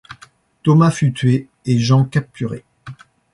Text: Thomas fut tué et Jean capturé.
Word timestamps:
Thomas 0.63 0.89
fut 0.89 1.13
tué 1.13 1.47
et 1.63 1.77
Jean 1.77 2.05
capturé. 2.05 2.65